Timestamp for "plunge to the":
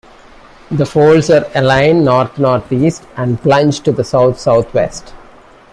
3.39-4.03